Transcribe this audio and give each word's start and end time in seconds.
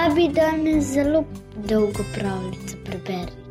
Rabi 0.00 0.28
danes 0.28 0.84
zelo 0.84 1.24
dolgo 1.68 2.04
pravljico 2.14 2.76
preberati. 2.84 3.42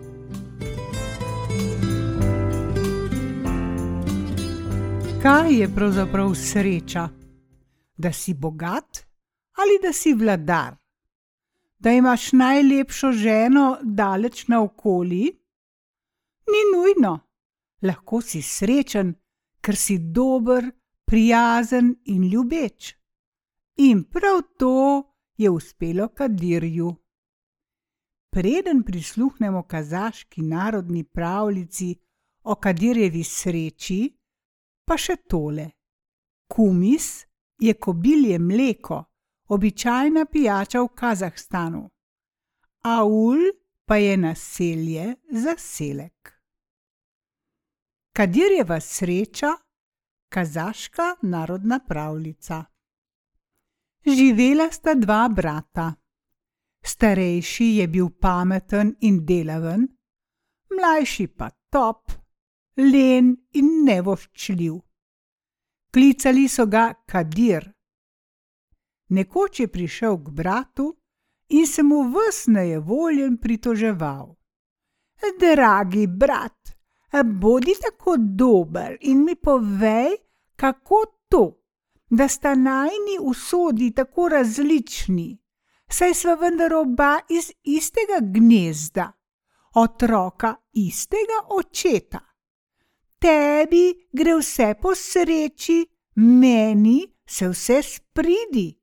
Kaj 5.21 5.53
je 5.53 5.67
pravzaprav 5.75 6.33
sreča? 6.35 7.09
Da 7.97 8.13
si 8.13 8.33
bogat 8.33 9.05
ali 9.53 9.79
da 9.83 9.93
si 9.93 10.13
vladar? 10.13 10.75
Da 11.79 11.91
imaš 11.91 12.31
najlepšo 12.31 13.11
ženo 13.11 13.77
daleč 13.83 14.47
naokoli? 14.47 15.23
Ni 16.51 16.63
nujno. 16.73 17.19
Lahko 17.81 18.21
si 18.21 18.41
srečen, 18.41 19.13
ker 19.61 19.75
si 19.75 19.97
dober, 19.97 20.71
prijazen 21.05 21.95
in 22.05 22.23
ljubeč. 22.31 22.95
In 23.77 24.03
prav 24.03 24.41
to 24.57 25.08
je 25.39 25.49
uspelo 25.49 26.07
Kadirju. 26.07 26.95
Preden 28.31 28.83
prisluhnemo 28.83 29.63
kazaški 29.63 30.41
narodni 30.41 31.03
pravljici 31.03 31.95
o 32.43 32.55
Kadirjevi 32.55 33.23
sreči, 33.23 33.99
pa 34.85 34.97
še 34.97 35.15
tole. 35.31 35.69
Kumis 36.51 37.07
je 37.59 37.73
kobilje 37.73 38.39
mleko, 38.39 39.03
običajna 39.47 40.25
pijača 40.25 40.81
v 40.81 40.89
Kazahstanu. 40.95 41.83
Aul 42.83 43.39
pa 43.85 43.97
je 43.97 44.17
naselje 44.17 45.15
za 45.31 45.55
selek. 45.57 46.33
Kadirjeva 48.13 48.79
sreča, 48.79 49.53
kazaška 50.29 51.15
narodna 51.21 51.79
pravljica. 51.87 52.65
Živela 54.05 54.71
sta 54.71 54.93
dva 54.95 55.29
brata. 55.29 55.93
Starejši 56.81 57.65
je 57.65 57.87
bil 57.87 58.09
pameten 58.09 58.95
in 59.01 59.25
delaven, 59.25 59.87
mlajši 60.71 61.27
pa 61.27 61.49
top, 61.69 62.11
len 62.77 63.35
in 63.53 63.83
nevoščljiv. 63.85 64.79
Klicali 65.91 66.47
so 66.47 66.65
ga 66.65 66.93
Kadir. 67.05 67.67
Nekoč 69.09 69.59
je 69.59 69.67
prišel 69.67 70.17
k 70.23 70.29
bratu 70.29 70.95
in 71.49 71.67
se 71.67 71.83
mu 71.83 72.03
vsneje 72.13 72.79
voljen 72.79 73.37
pritoževal. 73.37 74.35
Dragi 75.39 76.07
brat, 76.07 76.77
bodi 77.25 77.73
tako 77.81 78.15
dober 78.17 78.97
in 79.01 79.25
mi 79.25 79.35
povej, 79.35 80.15
kako 80.55 81.05
to, 81.27 81.58
da 82.09 82.27
sta 82.27 82.55
najni 82.55 83.17
usodi 83.21 83.91
tako 83.95 84.29
različni, 84.29 85.37
saj 85.89 86.13
sva 86.13 86.33
vendar 86.33 86.73
oba 86.73 87.19
iz 87.29 87.51
istega 87.63 88.19
gnezda, 88.21 89.11
otroka 89.75 90.55
istega 90.73 91.39
očeta. 91.49 92.19
Tebi 93.19 94.07
gre 94.11 94.35
vse 94.35 94.73
po 94.81 94.95
sreči, 94.95 95.85
meni 96.15 97.15
se 97.27 97.49
vse 97.49 97.81
spridi. 97.83 98.79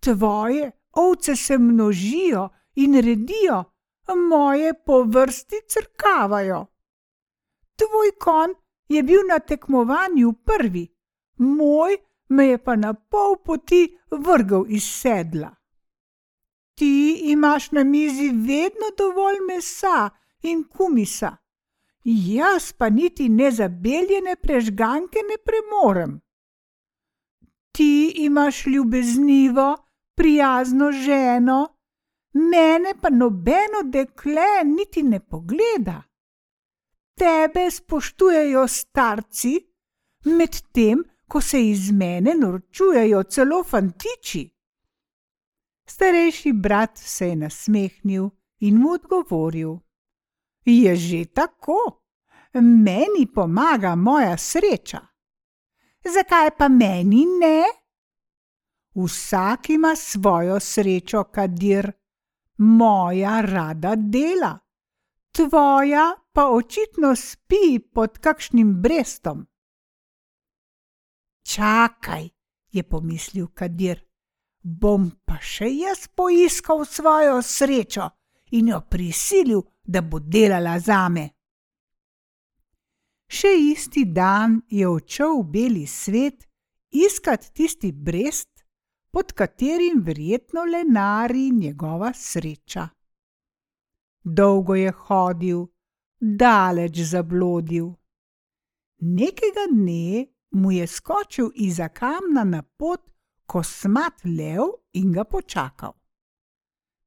Tvoje 0.00 0.70
ovce 0.92 1.36
se 1.36 1.58
množijo 1.58 2.48
in 2.74 2.94
redijo, 2.94 3.64
moje 4.28 4.74
po 4.86 5.02
vrsti 5.02 5.56
crkavajo. 5.68 6.66
Tvoj 7.76 8.10
kon 8.20 8.54
je 8.88 9.02
bil 9.02 9.20
na 9.28 9.38
tekmovanju 9.38 10.32
prvi, 10.32 10.88
moj 11.36 11.96
me 12.32 12.46
je 12.46 12.58
pa 12.58 12.76
na 12.76 12.94
pol 12.94 13.36
poti 13.44 13.82
vrgel 14.10 14.64
iz 14.68 14.84
sedla. 14.84 15.50
Ti 16.74 17.20
imaš 17.34 17.70
na 17.70 17.84
mizi 17.84 18.28
vedno 18.28 18.88
dovolj 18.98 19.40
mesa 19.48 20.10
in 20.42 20.64
kumisa, 20.64 21.36
jaz 22.04 22.72
pa 22.72 22.88
niti 22.90 23.28
nezabeljene 23.28 24.36
prežganke 24.36 25.18
ne 25.28 25.36
premorem. 25.46 26.20
Ti 27.72 28.12
imaš 28.16 28.66
ljubeznivo, 28.66 29.76
prijazno 30.14 30.92
ženo, 30.92 31.76
mene 32.32 32.94
pa 33.02 33.10
nobeno 33.10 33.82
dekle 33.84 34.64
niti 34.64 35.02
ne 35.02 35.20
pogleda. 35.20 36.02
Tebe 37.14 37.70
spoštujejo 37.70 38.68
starci, 38.68 39.54
medtem 40.24 41.04
ko 41.32 41.40
se 41.40 41.68
iz 41.68 41.90
mene 41.90 42.34
norčujejo 42.34 43.22
celo 43.22 43.62
fantiči. 43.64 44.42
Starejši 45.88 46.52
brat 46.52 46.98
se 46.98 47.28
je 47.28 47.36
nasmehnil 47.36 48.26
in 48.58 48.80
mu 48.80 48.90
odgovoril: 48.92 49.78
Je 50.64 50.96
že 50.96 51.24
tako, 51.24 52.02
meni 52.54 53.26
pomaga 53.34 53.94
moja 53.94 54.36
sreča. 54.36 55.00
Zakaj 56.14 56.50
pa 56.58 56.68
meni 56.68 57.24
ne? 57.40 57.62
Vsak 58.94 59.70
ima 59.70 59.96
svojo 59.96 60.60
srečo, 60.60 61.24
kadir, 61.24 61.92
moja 62.58 63.40
rada 63.40 63.94
dela, 63.96 64.58
tvoja 65.32 66.12
pa 66.32 66.48
očitno 66.48 67.16
spi 67.16 67.78
pod 67.94 68.18
kakšnim 68.18 68.82
brestom. 68.82 69.46
Čakaj, 71.42 72.28
je 72.72 72.82
pomislil 72.82 73.48
Kadir, 73.54 74.00
bom 74.62 75.10
pa 75.26 75.40
še 75.42 75.68
jaz 75.74 76.06
poiskal 76.14 76.84
svojo 76.86 77.42
srečo 77.42 78.08
in 78.52 78.68
jo 78.72 78.80
prisilil, 78.88 79.62
da 79.82 80.02
bo 80.02 80.20
delala 80.20 80.78
zame. 80.78 81.26
Še 83.26 83.50
isti 83.72 84.04
dan 84.04 84.60
je 84.68 84.86
odšel 84.86 85.40
v 85.40 85.46
beli 85.56 85.86
svet 85.86 86.46
iskat 86.92 87.50
tisti 87.56 87.92
brest, 87.92 88.50
pod 89.10 89.32
katerim 89.32 90.02
verjetno 90.04 90.64
lenari 90.64 91.50
njegova 91.50 92.12
sreča. 92.14 92.88
Dolgo 94.24 94.74
je 94.74 94.92
hodil, 94.92 95.66
daleč 96.20 97.00
zablodil. 97.00 97.90
Nekega 99.00 99.66
dne 99.72 100.31
mu 100.52 100.72
je 100.72 100.86
skočil 100.86 101.50
izza 101.54 101.88
kamna 101.88 102.44
na 102.44 102.62
pot 102.62 103.10
kosmat 103.46 104.24
lev 104.24 104.62
in 104.92 105.12
ga 105.12 105.24
počakal. 105.24 105.92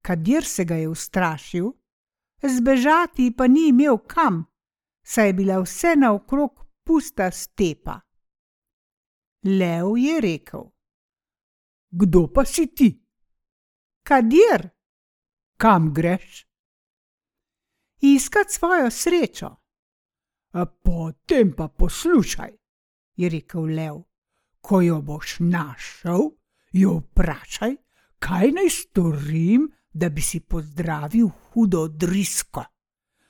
Kadir 0.01 0.45
se 0.45 0.65
ga 0.65 0.75
je 0.75 0.89
ustrašil, 0.89 1.71
zbežati 2.43 3.33
pa 3.37 3.47
ni 3.47 3.67
imel 3.67 3.97
kam, 3.97 4.45
saj 5.03 5.27
je 5.27 5.33
bila 5.33 5.59
vse 5.59 5.95
naokrog 5.95 6.65
pusta 6.83 7.31
stepa. 7.31 7.99
Lev 9.43 9.97
je 9.97 10.21
rekel: 10.21 10.63
Kdo 11.89 12.27
pa 12.33 12.45
si 12.45 12.67
ti? 12.67 12.89
Kadir, 14.03 14.69
kam 15.57 15.93
greš? 15.93 16.45
Iskat 18.01 18.51
svojo 18.51 18.91
srečo. 18.91 19.55
Potem 20.83 21.53
pa 21.55 21.67
poslušaj 21.67 22.64
je 23.15 23.29
rekel 23.29 23.65
lev. 23.75 24.01
Ko 24.61 24.81
jo 24.81 25.01
boš 25.01 25.37
našel, 25.39 26.29
jo 26.71 26.97
vprašaj, 26.99 27.75
kaj 28.19 28.51
naj 28.51 28.69
storim, 28.69 29.69
da 29.93 30.09
bi 30.09 30.21
si 30.21 30.39
pozdravil 30.39 31.29
hudo 31.29 31.87
drisko. 31.87 32.63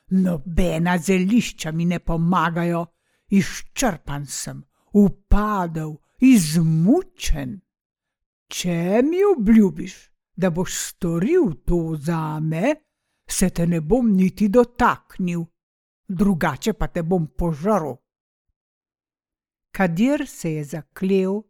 Nobena 0.09 0.97
zelišča 0.97 1.71
mi 1.71 1.85
ne 1.85 1.99
pomagajo, 1.99 2.85
izčrpan 3.29 4.25
sem, 4.25 4.63
upadel, 4.93 5.95
izmučen. 6.19 7.59
Če 8.47 9.01
mi 9.03 9.21
obljubiš, 9.37 9.95
da 10.35 10.49
boš 10.49 10.73
storil 10.89 11.53
to 11.65 11.95
za 11.97 12.39
me, 12.39 12.75
se 13.27 13.49
te 13.49 13.67
ne 13.67 13.81
bom 13.81 14.11
niti 14.15 14.49
dotaknil, 14.49 15.45
drugače 16.07 16.73
pa 16.73 16.87
te 16.87 17.03
bom 17.03 17.27
požrl. 17.27 17.93
Kadir 19.75 20.27
se 20.27 20.51
je 20.51 20.63
zaklel, 20.63 21.41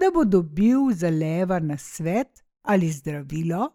da 0.00 0.10
bo 0.14 0.24
dobil 0.24 0.90
za 0.92 1.08
leva 1.10 1.58
na 1.58 1.78
svet 1.78 2.44
ali 2.62 2.90
zdravilo, 2.92 3.70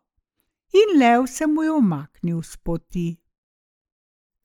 in 0.73 0.99
lev 0.99 1.25
se 1.27 1.47
mu 1.47 1.63
je 1.63 1.71
omaknil 1.71 2.41
z 2.41 2.57
poti. 2.57 3.17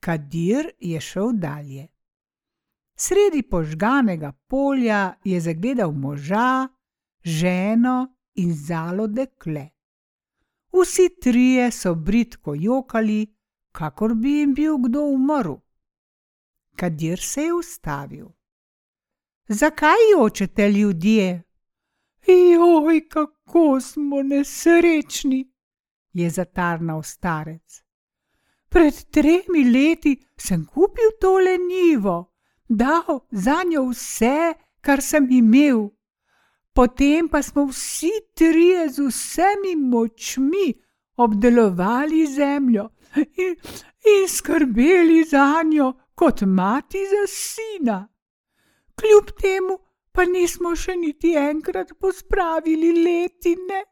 Kadir 0.01 0.71
je 0.81 1.01
šel 1.01 1.33
dalje. 1.33 1.89
Sredi 2.97 3.43
požganega 3.43 4.33
polja 4.33 5.15
je 5.25 5.41
zagledal 5.41 5.93
moža, 5.93 6.69
ženo 7.25 8.17
in 8.35 8.55
zalo 8.55 9.07
dekle. 9.07 9.69
Vsi 10.73 11.09
trije 11.21 11.71
so 11.71 11.95
britko 11.95 12.55
jokali, 12.55 13.27
kakor 13.73 14.15
bi 14.15 14.39
jim 14.39 14.55
bil 14.55 14.79
kdo 14.79 15.05
umrl. 15.05 15.57
Kadir 16.77 17.21
se 17.21 17.43
je 17.43 17.55
ustavil. 17.55 18.29
Zakaj 19.49 20.11
jočete 20.13 20.69
ljudje? 20.71 21.43
Joj, 22.27 23.09
kako 23.09 23.81
smo 23.81 24.23
nesrečni, 24.23 25.53
je 26.13 26.31
zatarnal 26.31 27.03
starec. 27.03 27.83
Pred 28.69 28.95
tremi 29.11 29.65
leti 29.73 30.17
sem 30.37 30.67
kupil 30.67 31.11
tole 31.21 31.59
nivo, 31.59 32.35
dal 32.69 33.21
za 33.31 33.57
njo 33.71 33.89
vse, 33.89 34.55
kar 34.81 35.03
sem 35.03 35.29
imel. 35.31 35.89
Potem 36.73 37.29
pa 37.29 37.43
smo 37.43 37.67
vsi 37.67 38.11
trije 38.35 38.89
z 38.89 39.07
vsemi 39.09 39.77
močmi 39.77 40.75
obdelovali 41.17 42.27
zemljo 42.27 42.89
in, 43.17 43.57
in 44.15 44.29
skrbeli 44.29 45.25
za 45.25 45.63
njo 45.65 45.93
kot 46.15 46.41
mati 46.41 46.99
za 46.99 47.27
sina. 47.27 48.12
Kljub 48.99 49.31
temu 49.41 49.79
pa 50.13 50.25
nismo 50.25 50.75
še 50.77 50.97
niti 50.97 51.35
enkrat 51.39 51.93
pospravili 52.01 52.93
letine. 53.05 53.85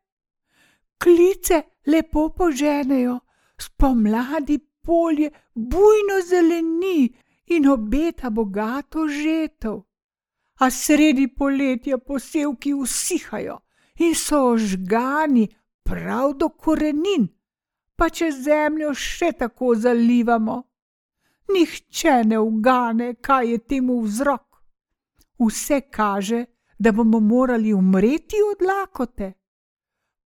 Klice 1.00 1.62
lepo 1.86 2.28
poženejo, 2.36 3.18
spomladi 3.56 4.58
polje 4.82 5.30
bujno 5.54 6.20
zeleni 6.26 7.08
in 7.46 7.68
obeta 7.68 8.30
bogato 8.30 9.08
žetev. 9.08 9.80
A 10.60 10.70
sredi 10.70 11.26
poletja 11.28 11.98
posevki 11.98 12.74
usihajo 12.74 13.60
in 14.04 14.14
so 14.14 14.42
ožgani 14.52 15.48
prav 15.84 16.34
do 16.36 16.48
korenin, 16.48 17.28
pa 17.96 18.08
če 18.08 18.28
zemljo 18.32 18.92
še 18.94 19.32
tako 19.40 19.74
zalivamo. 19.74 20.58
Nihče 21.52 22.20
ne 22.24 22.38
ugane, 22.38 23.14
kaj 23.14 23.50
je 23.50 23.58
temu 23.72 24.00
vzrok. 24.04 24.49
Vse 25.40 25.80
kaže, 25.80 26.44
da 26.78 26.92
bomo 26.92 27.20
morali 27.20 27.72
umreti 27.72 28.36
od 28.52 28.66
lakote. 28.66 29.32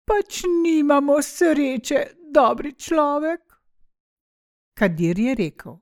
Pač 0.04 0.42
nimamo 0.64 1.22
sreče, 1.22 2.06
dobri 2.34 2.72
človek. 2.72 3.40
Kadir 4.74 5.18
je 5.18 5.34
rekel: 5.34 5.78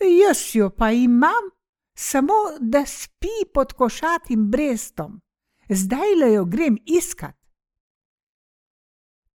Jaz 0.00 0.54
jo 0.54 0.70
pa 0.70 0.90
imam, 0.90 1.50
samo 1.94 2.34
da 2.60 2.86
spi 2.86 3.46
pod 3.54 3.72
košatim 3.72 4.50
brestom, 4.50 5.20
zdaj 5.68 6.14
le 6.20 6.32
jo 6.32 6.44
grem 6.44 6.78
iskat. 6.86 7.36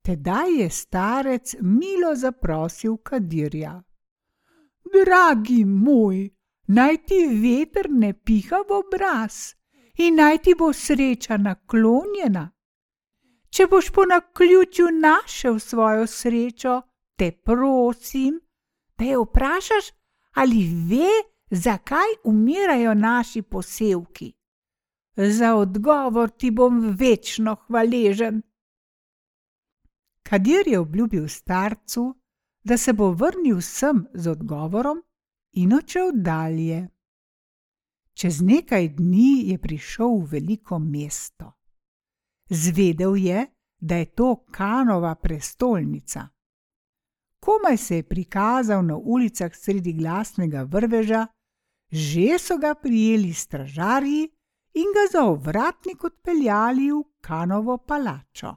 Tedaj 0.03 0.61
je 0.61 0.71
starec 0.71 1.55
milo 1.61 2.15
zaprosil 2.15 2.97
Kadirja: 2.97 3.83
Dragi 4.93 5.65
moj, 5.65 6.31
naj 6.67 6.97
ti 7.07 7.27
veter 7.43 7.91
ne 7.91 8.13
piha 8.13 8.63
v 8.69 8.79
obraz 8.79 9.55
in 9.99 10.17
naj 10.17 10.39
ti 10.39 10.55
bo 10.55 10.73
sreča 10.73 11.37
naklonjena. 11.37 12.51
Če 13.53 13.67
boš 13.67 13.91
po 13.93 14.05
naključju 14.09 14.87
našel 15.01 15.59
svojo 15.59 16.07
srečo, 16.07 16.81
te 17.17 17.31
prosim, 17.33 18.41
da 18.99 19.05
jo 19.05 19.27
vprašaš, 19.27 19.91
ali 20.35 20.63
ve, 20.89 21.11
zakaj 21.51 22.17
umirajo 22.25 22.95
naši 22.95 23.43
posevki. 23.43 24.33
Za 25.17 25.55
odgovor 25.55 26.31
ti 26.31 26.51
bom 26.51 26.81
večno 26.99 27.57
hvaležen. 27.67 28.43
Kadir 30.23 30.69
je 30.69 30.79
obljubil 30.79 31.29
starcu, 31.29 32.15
da 32.65 32.77
se 32.77 32.93
bo 32.93 33.11
vrnil 33.11 33.61
sem 33.61 34.07
z 34.15 34.31
odgovorom 34.31 35.03
in 35.53 35.73
odšel 35.73 36.13
dalje. 36.15 36.89
Čez 38.15 38.41
nekaj 38.41 38.89
dni 38.89 39.51
je 39.51 39.59
prišel 39.59 40.19
v 40.19 40.29
veliko 40.33 40.79
mesto. 40.79 41.53
Zvedel 42.51 43.17
je, 43.17 43.47
da 43.81 43.97
je 43.97 44.07
to 44.07 44.45
Kanova 44.51 45.15
prestolnica 45.15 46.29
komaj 47.43 47.77
se 47.77 47.97
je 47.97 48.03
prikazal 48.03 48.85
na 48.85 48.97
ulicah 48.97 49.55
sredi 49.55 49.93
glasnega 49.93 50.63
vrveža, 50.63 51.27
že 51.91 52.39
so 52.39 52.59
ga 52.59 52.75
prijeli 52.75 53.33
stražarji 53.35 54.23
in 54.75 54.95
ga 54.97 55.05
za 55.13 55.25
ovratnik 55.25 56.05
odpeljali 56.05 56.91
v 56.93 57.03
Kanovo 57.21 57.79
palačo. 57.79 58.55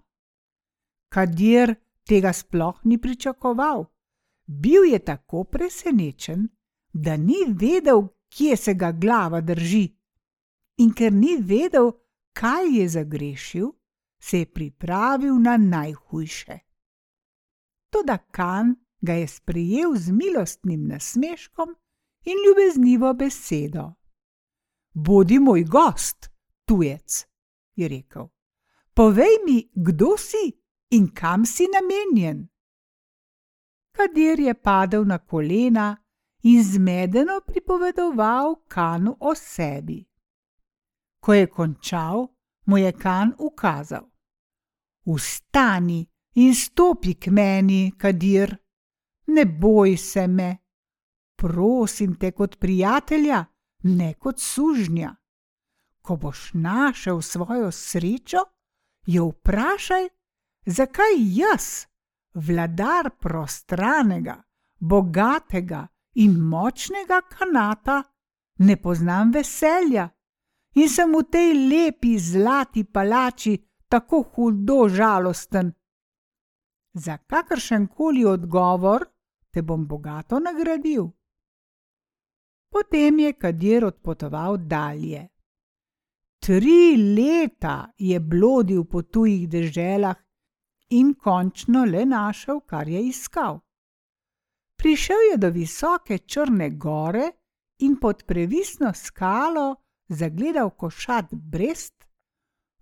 Kadir 1.10 1.76
tega 2.08 2.34
sploh 2.34 2.80
ni 2.84 2.98
pričakoval. 2.98 3.86
Bil 4.46 4.84
je 4.84 5.00
tako 5.00 5.44
presenečen, 5.44 6.48
da 6.96 7.18
ni 7.18 7.44
vedel, 7.48 8.08
kje 8.30 8.56
se 8.58 8.74
ga 8.74 8.92
glava 8.92 9.42
drži. 9.42 9.88
In 10.78 10.94
ker 10.94 11.14
ni 11.14 11.38
vedel, 11.40 11.92
kaj 12.34 12.72
je 12.78 12.90
zagrešil, 12.90 13.72
se 14.20 14.40
je 14.40 14.46
pripravil 14.46 15.36
na 15.40 15.58
najhujše. 15.58 16.60
Toda 17.90 18.18
Kan 18.18 18.76
ga 19.02 19.14
je 19.14 19.28
sprejel 19.28 19.96
z 19.96 20.12
milostnim 20.12 20.88
nasmeškom 20.88 21.76
in 22.26 22.38
ljubeznivo 22.46 23.14
besedo. 23.14 23.94
Bodi 24.94 25.40
moj 25.40 25.64
gost, 25.64 26.30
tujec, 26.66 27.28
je 27.76 27.88
rekel. 27.88 28.28
Povej 28.94 29.44
mi, 29.46 29.70
kdo 29.76 30.18
si 30.18 30.52
in 30.90 31.12
kam 31.14 31.46
si 31.46 31.68
namenjen. 31.68 32.48
Kadir 33.92 34.40
je 34.40 34.54
padel 34.54 35.04
na 35.06 35.18
kolena 35.18 36.05
in 36.46 36.64
zmedeno 36.64 37.42
pripovedoval 37.42 38.56
Kanu 38.68 39.18
o 39.20 39.36
sebi. 39.36 40.06
Ko 41.20 41.34
je 41.34 41.48
končal, 41.48 42.28
mu 42.66 42.78
je 42.78 42.92
Kan 42.92 43.34
ukazal: 43.40 44.06
Vstani 45.06 46.06
in 46.34 46.56
stopi 46.56 47.14
k 47.14 47.32
meni, 47.32 47.94
Kadir, 47.98 48.58
ne 49.28 49.46
boj 49.46 49.98
se 49.98 50.28
me, 50.28 50.58
prosim 51.36 52.16
te 52.16 52.32
kot 52.32 52.60
prijatelja, 52.60 53.46
ne 53.84 54.14
kot 54.14 54.40
sužnja. 54.40 55.16
Ko 56.02 56.16
boš 56.16 56.52
našel 56.54 57.22
svojo 57.22 57.72
srečo, 57.72 58.38
jo 59.06 59.26
vprašaj, 59.26 60.08
zakaj 60.66 61.18
jaz, 61.18 61.88
vladar 62.34 63.10
prostranega, 63.20 64.44
bogatega 64.80 65.88
in 66.16 66.40
močnega 66.40 67.22
kanata, 67.30 68.04
ne 68.60 68.76
poznam 68.78 69.32
veselja 69.32 70.10
in 70.76 70.90
sem 70.90 71.12
v 71.12 71.24
tej 71.32 71.50
lepi 71.70 72.18
zlati 72.20 72.84
palači 72.84 73.56
tako 73.88 74.22
hudo 74.32 74.88
žalosten 74.90 75.74
za 76.96 77.18
kakršen 77.18 77.88
koli 77.88 78.26
odgovor 78.26 79.06
te 79.52 79.62
bom 79.62 79.88
bogato 79.88 80.40
nagradil. 80.40 81.10
Potem 82.72 83.20
je 83.20 83.34
Kadir 83.34 83.86
odpotoval 83.86 84.58
dalje. 84.58 85.28
Tri 86.40 86.98
leta 86.98 87.92
je 87.98 88.20
blodil 88.20 88.84
po 88.84 89.02
tujih 89.02 89.48
deželah 89.50 90.16
in 90.90 91.14
končno 91.14 91.86
le 91.86 92.06
našel, 92.06 92.60
kar 92.62 92.88
je 92.88 93.02
iskal. 93.08 93.60
Prišel 94.86 95.18
je 95.32 95.38
do 95.38 95.50
visoke 95.50 96.18
črne 96.18 96.70
gore 96.70 97.32
in 97.82 97.96
pod 98.00 98.24
previsno 98.28 98.94
skalo 98.94 99.76
zagledal 100.08 100.70
košat 100.70 101.26
brest, 101.32 102.06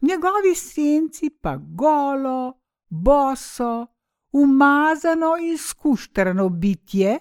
njegovi 0.01 0.55
senci 0.55 1.29
pa 1.41 1.55
golo, 1.57 2.59
boso, 2.89 3.87
umazano 4.31 5.37
in 5.39 5.57
skuštrano 5.57 6.49
bitje, 6.49 7.19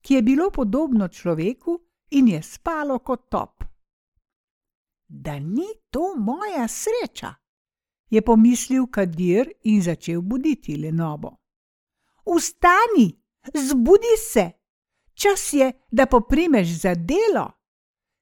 ki 0.00 0.14
je 0.14 0.22
bilo 0.22 0.50
podobno 0.50 1.08
človeku 1.08 1.78
in 2.10 2.28
je 2.28 2.42
spalo 2.42 2.98
kot 2.98 3.28
top. 3.30 3.64
Da 5.08 5.38
ni 5.38 5.66
to 5.90 6.14
moja 6.16 6.68
sreča, 6.68 7.34
je 8.10 8.22
pomislil 8.22 8.86
Kadir 8.86 9.50
in 9.64 9.82
začel 9.82 10.20
buditi 10.20 10.76
Lenobo. 10.76 11.34
Vstani, 12.36 13.21
zbudi 13.54 14.16
se, 14.32 14.50
čas 15.14 15.52
je, 15.52 15.72
da 15.90 16.06
poprimeš 16.06 16.68
za 16.68 16.94
delo. 16.94 17.50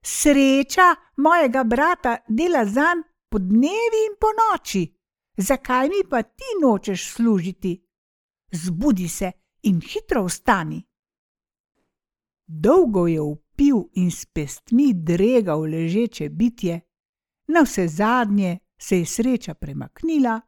Sreča 0.04 0.94
mojega 1.16 1.64
brata 1.64 2.16
dela 2.28 2.64
zanj 2.64 3.02
po 3.28 3.38
dnevi 3.38 4.00
in 4.08 4.16
po 4.20 4.26
noči 4.40 5.00
zakaj 5.40 5.88
mi 5.88 6.08
pa 6.10 6.22
ti 6.22 6.44
nočeš 6.62 7.12
služiti? 7.12 7.86
Zbudi 8.52 9.08
se 9.08 9.32
in 9.62 9.80
hitro 9.80 10.24
vstani. 10.24 10.82
Dolgo 12.46 13.06
je 13.06 13.20
upil 13.20 13.76
in 13.92 14.10
s 14.10 14.26
pestmi 14.26 14.92
dregal 14.94 15.60
ležeče 15.60 16.28
bitje, 16.28 16.80
na 17.48 17.62
vse 17.62 17.88
zadnje 17.88 18.58
se 18.78 18.98
je 18.98 19.06
sreča 19.06 19.54
premaknila, 19.54 20.40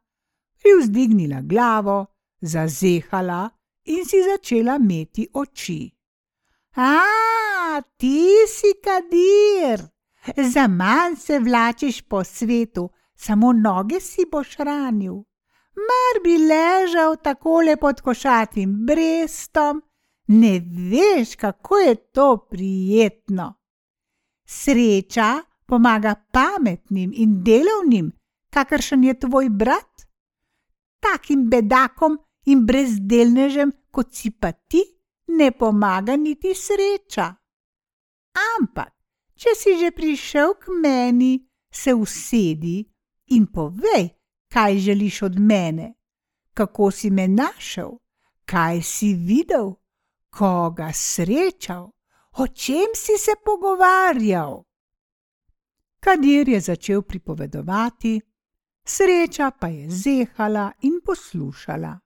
privzdignila 0.61 1.41
glavo, 1.41 2.05
zazehala 2.41 3.49
in 3.85 4.05
si 4.05 4.23
začela 4.23 4.77
meti 4.79 5.27
oči. 5.33 5.91
A, 6.75 7.81
ti 7.97 8.47
si 8.47 8.73
kadir, 8.83 9.83
za 10.37 10.67
manj 10.67 11.15
se 11.15 11.39
vlačiš 11.39 12.01
po 12.01 12.23
svetu, 12.23 12.89
samo 13.15 13.53
noge 13.53 13.99
si 13.99 14.25
boš 14.31 14.57
ranil. 14.57 15.23
mar 15.75 16.15
bi 16.23 16.37
ležal 16.37 17.15
takole 17.15 17.77
pod 17.77 18.01
košatim 18.01 18.85
brestom, 18.85 19.81
ne 20.27 20.59
veš, 20.89 21.35
kako 21.35 21.77
je 21.77 21.95
to 21.95 22.37
prijetno. 22.49 23.53
Sreča 24.45 25.41
pomaga 25.65 26.15
pametnim 26.31 27.11
in 27.15 27.43
delovnim, 27.43 28.11
kakršen 28.49 29.03
je 29.03 29.19
tvoj 29.19 29.49
brat. 29.49 30.05
Takim 30.99 31.49
bedakom 31.49 32.17
in 32.45 32.65
brezdelnežem, 32.65 33.71
kot 33.91 34.13
si 34.13 34.31
pa 34.31 34.51
ti, 34.51 34.83
ne 35.27 35.51
pomaga 35.51 36.15
niti 36.15 36.53
sreča. 36.55 37.27
Ampak, 38.33 38.93
če 39.37 39.55
si 39.55 39.77
že 39.79 39.91
prišel 39.91 40.55
k 40.59 40.73
meni, 40.81 41.33
se 41.73 41.93
usedi 41.93 42.83
in 43.33 43.47
povej, 43.47 44.09
kaj 44.49 44.77
želiš 44.77 45.21
od 45.21 45.39
mene, 45.39 45.93
kako 46.53 46.91
si 46.91 47.09
me 47.09 47.27
našel, 47.27 47.97
kaj 48.45 48.81
si 48.81 49.13
videl, 49.13 49.73
koga 50.29 50.91
srečal, 50.93 51.89
o 52.37 52.47
čem 52.47 52.93
si 52.95 53.17
se 53.17 53.31
pogovarjal. 53.45 54.63
Kadir 55.99 56.49
je 56.49 56.59
začel 56.59 57.01
pripovedovati, 57.01 58.21
sreča 58.85 59.51
pa 59.51 59.67
je 59.67 59.89
zehala 59.89 60.71
in 60.81 60.99
poslušala. 61.05 62.02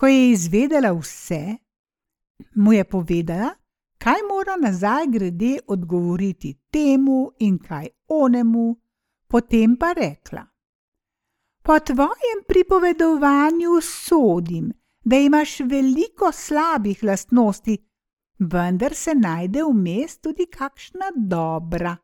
Ko 0.00 0.06
je 0.06 0.30
izvedela 0.30 0.92
vse, 0.92 1.56
mu 2.54 2.72
je 2.72 2.84
povedala, 2.84 3.50
kaj 3.98 4.22
mora 4.28 4.56
nazaj 4.56 5.06
grede 5.06 5.58
odgovoriti 5.66 6.54
temu 6.72 7.32
in 7.38 7.58
kaj 7.58 7.88
onemu, 8.08 8.76
potem 9.28 9.76
pa 9.76 9.92
rekla: 9.92 10.46
Po 11.62 11.78
tvojem 11.80 12.40
pripovedovanju 12.48 13.80
sodim, 13.82 14.72
da 15.04 15.16
imaš 15.16 15.60
veliko 15.60 16.32
slabih 16.32 17.04
lastnosti, 17.04 17.76
vendar 18.38 18.94
se 18.94 19.14
najde 19.14 19.62
vmes 19.64 20.18
tudi 20.18 20.46
kakšna 20.46 21.10
dobra. 21.16 21.96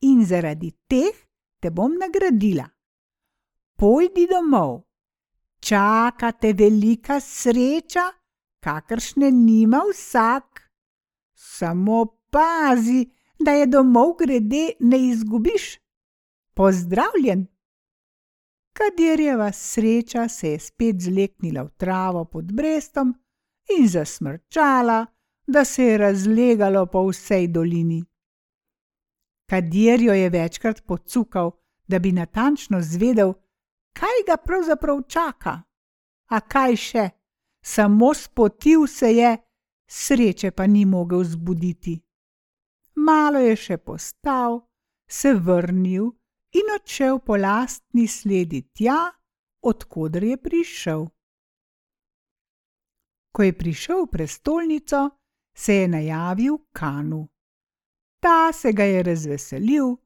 In 0.00 0.24
zaradi 0.24 0.70
teh 0.86 1.26
te 1.60 1.70
bom 1.70 1.98
nagradila. 1.98 2.68
Pojdi 3.76 4.28
domov, 4.30 4.89
čaka 5.60 6.32
te 6.32 6.52
velika 6.52 7.20
sreča, 7.20 8.10
kakršne 8.60 9.30
nima 9.30 9.82
vsak. 9.92 10.70
Samo 11.34 12.06
pazi, 12.30 13.10
da 13.38 13.50
je 13.50 13.66
domov 13.66 14.16
grede 14.18 14.72
ne 14.80 15.08
izgubiš. 15.08 15.78
Pozdravljen! 16.54 17.46
Kadirjeva 18.72 19.52
sreča 19.52 20.28
se 20.28 20.50
je 20.50 20.58
spet 20.58 21.00
zleknila 21.00 21.62
v 21.62 21.70
travo 21.76 22.24
pod 22.24 22.52
brestom 22.52 23.14
in 23.78 23.88
zasmrčala, 23.88 25.06
da 25.46 25.64
se 25.64 25.84
je 25.84 25.98
razlegalo 25.98 26.86
po 26.86 27.08
vsej 27.08 27.48
dolini. 27.48 28.04
Kadir 29.50 30.00
jo 30.00 30.14
je 30.14 30.30
večkrat 30.30 30.86
pocukal, 30.86 31.50
da 31.88 31.98
bi 31.98 32.12
natančno 32.12 32.80
zvedel, 32.80 33.32
kaj 33.92 34.24
ga 34.26 34.36
pravzaprav 34.36 35.02
čaka. 35.08 35.62
A 36.30 36.40
kaj 36.40 36.76
še, 36.76 37.04
samo 37.62 38.14
spotil 38.14 38.86
se 38.86 39.12
je, 39.16 39.30
sreče 39.90 40.50
pa 40.50 40.66
ni 40.66 40.84
mogel 40.84 41.24
zbuditi. 41.24 41.98
Malo 42.94 43.38
je 43.38 43.56
še 43.56 43.76
postal, 43.78 44.60
se 45.10 45.34
vrnil 45.34 46.10
in 46.54 46.74
odšel 46.74 47.18
po 47.18 47.36
lastni 47.36 48.06
sledi 48.08 48.62
tja, 48.74 49.10
odkuder 49.62 50.24
je 50.24 50.36
prišel. 50.36 51.08
Ko 53.32 53.42
je 53.42 53.52
prišel 53.52 54.04
v 54.04 54.10
prestolnico, 54.10 55.10
se 55.54 55.74
je 55.74 55.88
najavil 55.88 56.58
Kanu. 56.72 57.28
Ta 58.20 58.52
se 58.52 58.72
ga 58.72 58.84
je 58.84 59.02
razveselil, 59.02 59.96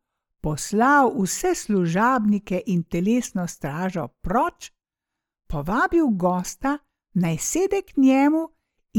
poslal 0.45 1.09
vse 1.17 1.55
služabnike 1.55 2.63
in 2.67 2.83
telesno 2.85 3.47
stražo 3.49 4.09
proč, 4.21 4.73
povabil 5.49 6.07
gosta, 6.07 6.79
naj 7.15 7.39
sede 7.39 7.83
k 7.83 7.97
njemu 7.97 8.49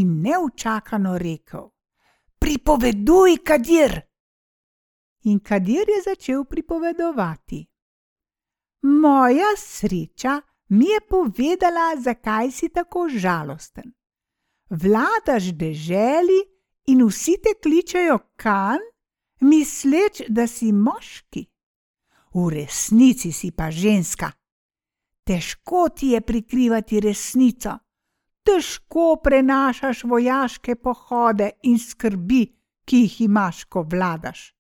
in 0.02 0.22
neučakano 0.22 1.18
rekel: 1.18 1.70
Pripoveduj, 2.40 3.38
kadir! 3.44 4.02
in 5.26 5.40
Kadir 5.40 5.90
je 5.90 6.02
začel 6.06 6.44
pripovedovati. 6.46 7.66
Moja 8.82 9.56
sreča 9.58 10.42
mi 10.70 10.86
je 10.86 11.00
povedala, 11.10 11.96
zakaj 12.02 12.52
si 12.52 12.70
tako 12.70 13.10
žalosten. 13.10 13.94
Vladaš 14.70 15.44
deželi 15.44 16.40
in 16.86 17.06
vsi 17.06 17.38
te 17.44 17.54
kličejo 17.64 18.20
kan, 18.36 18.80
misleč, 19.50 20.26
da 20.30 20.48
si 20.48 20.72
moški. 20.72 21.46
V 22.36 22.50
resnici 22.52 23.32
si 23.32 23.52
pa 23.52 23.70
ženska. 23.72 24.32
Težko 25.26 25.90
ti 25.90 26.14
je 26.14 26.22
prikrivati 26.22 27.00
resnico, 27.00 27.78
težko 28.46 29.16
prenašaš 29.24 30.04
vojaške 30.04 30.76
pohode 30.76 31.50
in 31.64 31.80
skrbi, 31.80 32.44
ki 32.86 32.98
jih 33.06 33.22
imaš, 33.26 33.64
ko 33.66 33.82
vladaš. 33.82 34.52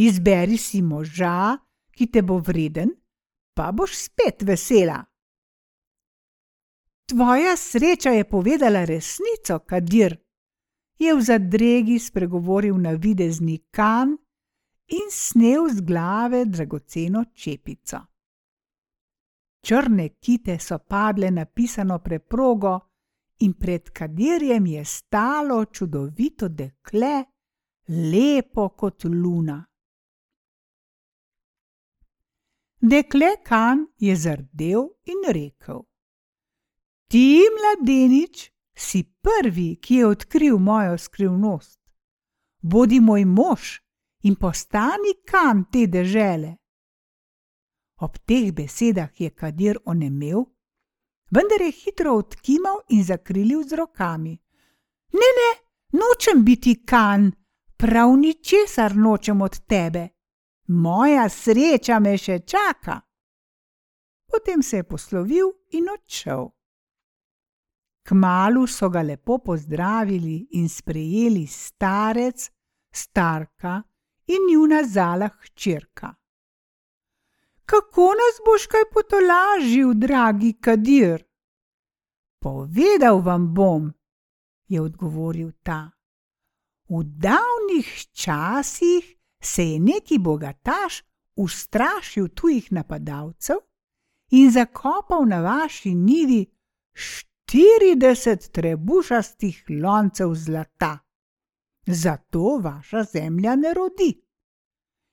Izberi 0.00 0.56
si 0.56 0.80
moža, 0.82 1.58
ki 1.92 2.06
te 2.06 2.22
bo 2.22 2.38
vreden, 2.38 2.94
pa 3.54 3.72
boš 3.72 3.96
spet 4.06 4.46
vesela. 4.46 5.02
Tvoja 7.08 7.56
sreča 7.56 8.10
je 8.10 8.24
povedala 8.24 8.84
resnico, 8.84 9.58
Kadir, 9.58 10.16
je 10.98 11.14
v 11.14 11.22
zadregi 11.22 11.98
spregovoril 11.98 12.78
na 12.78 12.92
videzni 12.92 13.58
kan 13.70 14.16
in 14.86 15.10
snel 15.10 15.68
z 15.68 15.80
glave 15.80 16.44
dragoceno 16.44 17.24
čepico. 17.34 17.98
Črne 19.62 20.08
kite 20.08 20.58
so 20.58 20.78
padle 20.78 21.30
na 21.30 21.44
pisano 21.44 21.98
preprogo 21.98 22.80
in 23.38 23.54
pred 23.54 23.90
Kadirjem 23.90 24.66
je 24.66 24.84
stalo 24.84 25.64
čudovito 25.64 26.48
dekle, 26.48 27.24
lepo 27.88 28.68
kot 28.68 29.04
luna. 29.04 29.64
Dekle 32.80 33.36
Kan 33.42 33.86
je 33.98 34.16
zardel 34.16 34.88
in 35.04 35.32
rekel: 35.32 35.82
Ti, 37.08 37.42
mladenič, 37.56 38.50
si 38.78 39.02
prvi, 39.02 39.76
ki 39.82 39.94
je 39.94 40.06
odkril 40.06 40.58
mojo 40.58 40.98
skrivnost. 40.98 41.78
Bodi 42.62 43.00
moj 43.00 43.24
mož 43.24 43.78
in 44.22 44.34
postani 44.34 45.14
kan 45.30 45.64
te 45.72 45.86
dežele. 45.86 46.56
Ob 48.00 48.18
teh 48.26 48.52
besedah 48.54 49.20
je 49.20 49.30
Kadir 49.30 49.78
onemel, 49.84 50.44
vendar 51.30 51.62
je 51.62 51.72
hitro 51.72 52.14
odkimal 52.14 52.84
in 52.88 53.04
zakrilil 53.04 53.64
z 53.68 53.72
rokami. 53.76 54.38
Ne, 55.12 55.30
ne, 55.38 55.50
nočem 55.98 56.44
biti 56.44 56.84
kan, 56.86 57.32
prav 57.76 58.14
ničesar 58.16 58.96
nočem 58.96 59.42
od 59.42 59.58
tebe 59.66 60.08
moja 60.68 61.28
sreča 61.28 61.98
me 61.98 62.16
še 62.18 62.38
čaka. 62.38 63.00
Potem 64.28 64.62
se 64.62 64.76
je 64.76 64.84
poslovil 64.84 65.52
in 65.72 65.88
odšel. 65.88 66.48
Kmalu 68.08 68.66
so 68.66 68.88
ga 68.88 69.02
lepo 69.02 69.38
pozdravili 69.38 70.48
in 70.50 70.68
sprejeli 70.68 71.46
starec, 71.46 72.50
starka 72.90 73.82
in 74.26 74.46
njuna 74.50 74.82
zala 74.84 75.28
hčerka. 75.28 76.14
Kako 77.64 78.06
nas 78.20 78.40
boš 78.46 78.66
kaj 78.66 78.86
potolažil, 78.92 79.92
dragi 79.94 80.52
Kadir? 80.60 81.24
Povedal 82.40 83.20
vam 83.20 83.54
bom, 83.54 83.92
je 84.68 84.80
odgovoril 84.80 85.52
ta. 85.62 85.90
V 86.88 87.04
davnih 87.04 88.06
časih 88.12 89.16
se 89.42 89.64
je 89.64 89.80
neki 89.80 90.18
bogataš 90.18 91.02
ustrašil 91.36 92.28
tujih 92.28 92.72
napadalcev 92.72 93.56
in 94.30 94.50
zakopal 94.50 95.28
na 95.28 95.40
vaši 95.40 95.94
nivi 95.94 96.46
štirideset 97.48 98.50
trebušastih 98.52 99.64
loncev 99.82 100.34
zlata. 100.34 100.98
Zato 101.86 102.58
vaša 102.62 103.02
zemlja 103.02 103.56
ne 103.56 103.74
rodi. 103.74 104.20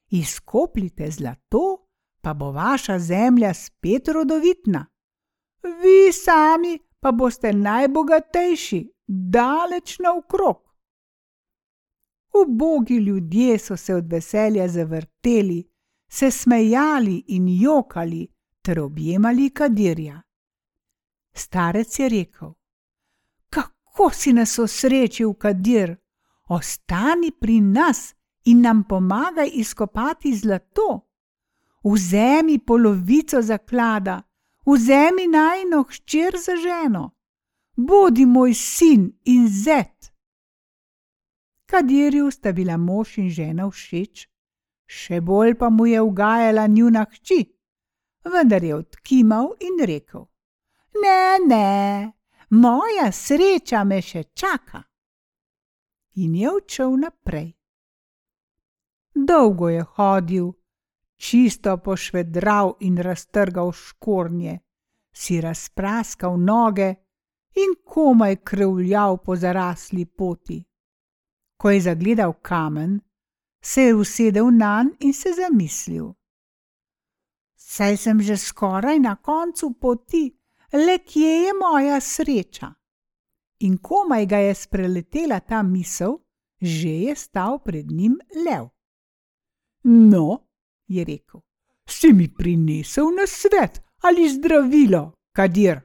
Izkopljite 0.09 1.11
zlato, 1.11 1.87
pa 2.21 2.33
bo 2.33 2.51
vaša 2.51 2.99
zemlja 2.99 3.53
spet 3.53 4.07
rodovitna. 4.07 4.85
Vi 5.63 6.13
sami 6.13 6.79
pa 6.99 7.11
boste 7.11 7.53
najbogatejši, 7.53 8.81
daleč 9.07 9.99
naokrog. 9.99 10.57
Ubogi 12.41 12.95
ljudje 12.95 13.59
so 13.59 13.77
se 13.77 13.95
od 13.95 14.11
veselja 14.11 14.67
zavrteli, 14.67 15.63
se 16.11 16.31
smejali 16.31 17.23
in 17.27 17.47
jokali, 17.61 18.27
ter 18.61 18.79
objemali 18.79 19.49
kadirja. 19.49 20.21
Starec 21.35 21.99
je 21.99 22.09
rekel: 22.09 22.53
Kako 23.49 24.09
si 24.13 24.33
nas 24.33 24.59
osrečil, 24.59 25.33
kadir, 25.33 25.95
ostani 26.49 27.31
pri 27.31 27.61
nas 27.61 28.15
in 28.45 28.61
nam 28.61 28.83
pomagaj 28.83 29.49
izkopati 29.53 30.35
zlato. 30.35 31.01
Vzemi 31.83 32.59
polovico 32.59 33.41
zaklada, 33.41 34.21
vzemi 34.65 35.27
najno 35.27 35.83
hčer 35.83 36.33
za 36.45 36.55
ženo, 36.55 37.11
bodi 37.75 38.25
moj 38.25 38.53
sin 38.53 39.11
in 39.25 39.47
zet. 39.47 40.13
Kadirju 41.65 42.31
sta 42.31 42.51
bila 42.51 42.77
mož 42.77 43.17
in 43.17 43.29
žena 43.29 43.69
všeč, 43.69 44.27
še 44.85 45.21
bolj 45.21 45.57
pa 45.59 45.69
mu 45.69 45.85
je 45.85 46.01
ugajala 46.01 46.67
njuna 46.67 47.05
hči, 47.11 47.39
vendar 48.33 48.63
je 48.63 48.75
odkimal 48.75 49.53
in 49.59 49.85
rekel: 49.85 50.25
Ne, 51.03 51.37
ne, 51.47 52.11
moja 52.49 53.11
sreča 53.11 53.83
me 53.83 54.01
še 54.01 54.23
čaka. 54.33 54.83
In 56.15 56.35
je 56.35 56.51
odšel 56.51 56.97
naprej. 56.97 57.49
Dolgo 59.15 59.69
je 59.69 59.83
hodil, 59.95 60.51
čisto 61.17 61.77
pošvedral 61.77 62.75
in 62.79 62.97
raztrgal 62.97 63.71
škornje, 63.71 64.59
si 65.11 65.41
razpraskal 65.41 66.39
noge 66.39 66.95
in 67.55 67.75
komaj 67.83 68.35
krvljal 68.35 69.17
po 69.17 69.35
zarasli 69.35 70.05
poti. 70.05 70.63
Ko 71.57 71.69
je 71.69 71.81
zagledal 71.81 72.33
kamen, 72.41 72.99
se 73.61 73.81
je 73.81 73.95
usedel 73.95 74.51
na 74.51 74.83
njen 74.83 74.95
in 74.99 75.13
se 75.13 75.29
zamislil. 75.33 76.13
Saj 77.55 77.97
sem 77.97 78.21
že 78.21 78.37
skoraj 78.37 78.99
na 78.99 79.15
koncu 79.15 79.73
poti, 79.79 80.34
le 80.73 80.97
kje 80.97 81.33
je 81.45 81.53
moja 81.53 81.99
sreča? 81.99 82.73
In 83.59 83.77
komaj 83.77 84.25
ga 84.25 84.37
je 84.37 84.55
spreletela 84.55 85.39
ta 85.39 85.63
misel, 85.63 86.17
že 86.61 86.89
je 86.89 87.15
stal 87.15 87.59
pred 87.59 87.91
njim 87.91 88.19
lev. 88.45 88.67
No, 89.83 90.47
je 90.87 91.05
rekel, 91.05 91.41
si 91.87 92.13
mi 92.13 92.27
prinesel 92.27 93.05
na 93.15 93.27
svet 93.27 93.81
ali 94.01 94.29
zdravilo, 94.29 95.11
kadir? 95.31 95.81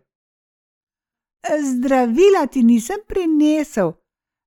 Zdravila 1.63 2.47
ti 2.47 2.63
nisem 2.63 3.01
prinesel, 3.09 3.93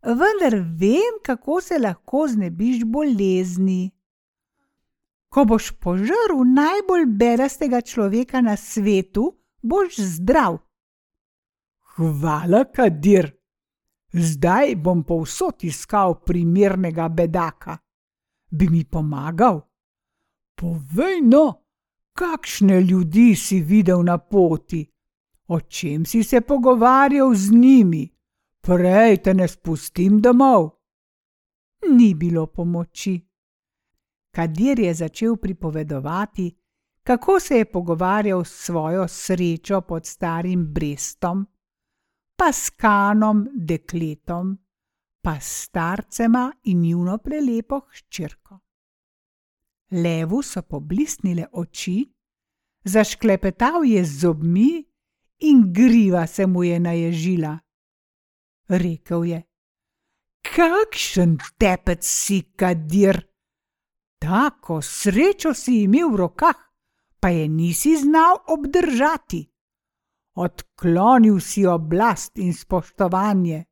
vendar 0.03 0.55
vem, 0.79 1.19
kako 1.23 1.61
se 1.61 1.79
lahko 1.79 2.27
znebiš 2.27 2.83
bolezni. 2.85 3.91
Ko 5.29 5.45
boš 5.45 5.71
požrl 5.81 6.43
najbolj 6.45 7.05
bedastega 7.05 7.81
človeka 7.81 8.41
na 8.41 8.57
svetu, 8.57 9.33
boš 9.63 9.95
zdrav. 9.97 10.57
Hvala, 11.95 12.65
Kadir. 12.65 13.31
Zdaj 14.13 14.75
bom 14.75 15.03
povsod 15.03 15.63
iskal 15.63 16.19
primernega 16.25 17.09
bedaka. 17.09 17.77
Bi 18.51 18.69
mi 18.69 18.85
pomagal? 18.85 19.61
Povej 20.55 21.21
no, 21.21 21.45
kakšne 22.13 22.81
ljudi 22.81 23.35
si 23.35 23.61
videl 23.61 24.03
na 24.03 24.17
poti, 24.17 24.85
o 25.47 25.59
čem 25.59 26.05
si 26.05 26.23
se 26.23 26.41
pogovarjal 26.41 27.33
z 27.35 27.51
njimi, 27.51 28.09
prej 28.61 29.17
te 29.17 29.33
ne 29.33 29.47
spustim 29.47 30.21
domov. 30.21 30.69
Ni 31.89 32.13
bilo 32.13 32.45
pomoči. 32.47 33.17
Kadir 34.31 34.79
je 34.79 34.93
začel 34.93 35.35
pripovedovati, 35.35 36.62
kako 37.03 37.39
se 37.39 37.57
je 37.57 37.65
pogovarjal 37.65 38.43
s 38.45 38.65
svojo 38.65 39.07
srečo 39.07 39.81
pod 39.81 40.05
starim 40.05 40.73
Brestom, 40.73 41.47
pa 42.35 42.51
s 42.51 42.69
kanom, 42.69 43.47
dekletom, 43.53 44.57
pa 45.21 45.39
s 45.39 45.63
starcema 45.63 46.51
in 46.63 46.81
njuno 46.81 47.17
prelepo 47.17 47.79
hčerko. 47.79 48.59
Levu 49.91 50.41
so 50.41 50.61
poblisnile 50.61 51.45
oči, 51.51 52.13
zašklepetal 52.83 53.85
je 53.85 54.05
z 54.05 54.19
zobmi 54.19 54.85
in 55.39 55.73
griva 55.73 56.27
se 56.27 56.47
mu 56.47 56.63
je 56.63 56.79
naježila. 56.79 57.59
Rekl 58.67 59.25
je: 59.25 59.43
Kakšen 60.41 61.37
tepec 61.57 62.05
si, 62.05 62.41
kadir! 62.55 63.27
Tako 64.19 64.81
srečo 64.81 65.53
si 65.53 65.83
imel 65.83 66.09
v 66.09 66.15
rokah, 66.15 66.62
pa 67.23 67.29
je 67.29 67.47
nisi 67.47 67.97
znal 67.97 68.35
obdržati. 68.47 69.47
Odklonil 70.35 71.39
si 71.39 71.65
oblast 71.65 72.37
in 72.37 72.53
spoštovanje, 72.53 73.63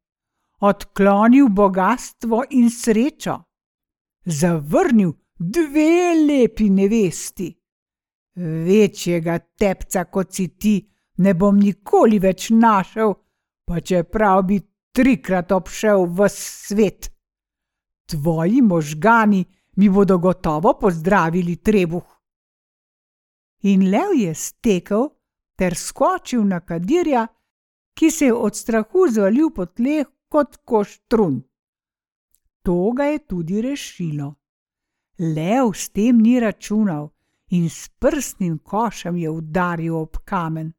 odklonil 0.59 1.49
bogatstvo 1.49 2.43
in 2.49 2.69
srečo, 2.69 3.33
zavrnil 4.25 5.11
dve 5.39 6.13
lepi 6.27 6.69
nevesti. 6.69 7.49
Večjega 8.67 9.39
tepca 9.39 10.05
kot 10.05 10.31
si 10.33 10.47
ti 10.47 10.75
ne 11.17 11.33
bom 11.33 11.59
nikoli 11.59 12.19
več 12.19 12.49
našel, 12.55 13.13
pa 13.67 13.81
čeprav 13.81 14.45
bi 14.47 14.61
trikrat 14.95 15.51
obšel 15.51 16.05
v 16.05 16.29
svet. 16.29 17.11
Tvoji 18.07 18.61
možgani 18.61 19.43
mi 19.75 19.89
bodo 19.89 20.17
gotovo 20.17 20.77
pozdravili 20.79 21.55
trebuh. 21.55 22.20
In 23.61 23.89
lev 23.91 24.13
je 24.15 24.33
stekel 24.35 25.09
ter 25.55 25.75
skočil 25.75 26.43
na 26.43 26.59
kadirja, 26.59 27.27
ki 27.93 28.11
se 28.11 28.25
je 28.25 28.33
od 28.33 28.55
strahu 28.55 29.07
zvalil 29.09 29.51
po 29.53 29.65
tleh 29.65 30.07
kot 30.29 30.57
koštrun. 30.65 31.41
To 32.63 32.91
ga 32.91 33.03
je 33.03 33.19
tudi 33.27 33.61
rešilo. 33.61 34.35
Lev 35.19 35.73
s 35.73 35.89
tem 35.89 36.17
ni 36.17 36.39
računal 36.39 37.09
in 37.51 37.69
s 37.69 37.89
prstnim 37.99 38.57
košem 38.59 39.17
je 39.17 39.29
udaril 39.29 39.95
ob 39.97 40.17
kamen. 40.25 40.73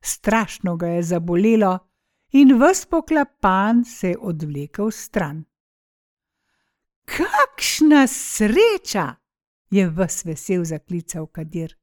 Strašno 0.00 0.76
ga 0.76 0.86
je 0.86 1.02
zabolelo 1.02 1.78
in 2.32 2.58
ves 2.60 2.86
poklapan 2.86 3.84
se 3.84 4.08
je 4.08 4.18
odvlekel 4.18 4.90
stran. 4.90 5.44
Kakšna 7.04 8.06
sreča! 8.06 9.14
je 9.70 9.88
ves 9.90 10.24
vesel 10.24 10.64
zaklical 10.64 11.26
Kadir. 11.26 11.79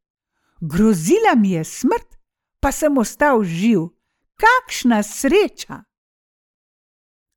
Grozila 0.61 1.35
mi 1.37 1.51
je 1.51 1.63
smrt, 1.63 2.17
pa 2.59 2.71
sem 2.71 2.97
ostal 2.97 3.43
živ. 3.43 3.89
Kakšna 4.37 5.03
sreča! 5.03 5.83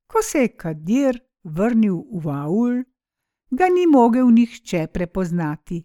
Ko 0.07 0.21
se 0.21 0.39
je 0.39 0.55
Kadir 0.57 1.19
vrnil 1.43 2.03
v 2.11 2.29
Aul, 2.29 2.83
ga 3.51 3.67
ni 3.69 3.87
mogel 3.87 4.29
nihče 4.29 4.87
prepoznati. 4.87 5.83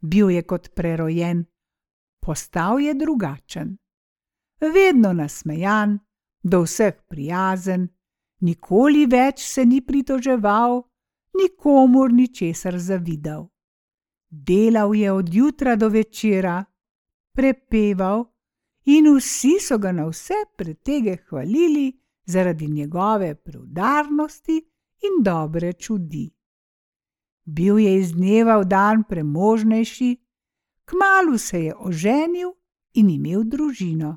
Bil 0.00 0.30
je 0.30 0.42
kot 0.42 0.74
prerojen, 0.74 1.44
postal 2.20 2.80
je 2.80 2.94
drugačen. 2.94 3.76
Vedno 4.60 5.12
nasmejan, 5.12 5.98
do 6.42 6.62
vseh 6.62 6.94
prijazen, 7.08 7.88
nikoli 8.40 9.06
več 9.06 9.46
se 9.46 9.64
ni 9.64 9.80
pritoževal, 9.80 10.82
nikomur 11.38 12.12
ničesar 12.12 12.78
zavidal. 12.78 13.51
Delal 14.34 14.94
je 14.94 15.12
od 15.12 15.34
jutra 15.34 15.76
do 15.76 15.88
večera, 15.88 16.64
prepeval 17.32 18.24
in 18.84 19.16
vsi 19.16 19.58
so 19.60 19.78
ga 19.78 19.92
na 19.92 20.06
vse 20.08 20.34
pretege 20.56 21.16
hvalili 21.28 22.00
zaradi 22.24 22.66
njegove 22.66 23.34
preudarnosti 23.34 24.56
in 25.02 25.22
dobre 25.22 25.72
čudi. 25.72 26.30
Bil 27.44 27.78
je 27.78 27.98
iz 27.98 28.12
dneva 28.12 28.56
v 28.58 28.64
dan 28.64 29.04
premožnejši, 29.04 30.16
kmalu 30.84 31.38
se 31.38 31.64
je 31.64 31.74
oženil 31.76 32.52
in 32.94 33.10
imel 33.10 33.44
družino. 33.44 34.16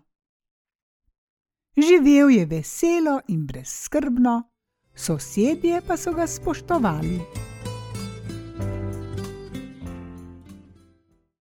Živel 1.77 2.29
je 2.29 2.45
veselo 2.45 3.19
in 3.27 3.45
brezskrbno, 3.47 4.43
sosedje 4.95 5.81
pa 5.87 5.97
so 5.97 6.13
ga 6.13 6.27
spoštovali. 6.27 7.19